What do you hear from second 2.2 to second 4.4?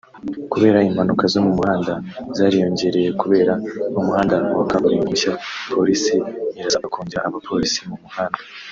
zariyongereye kubera umuhanda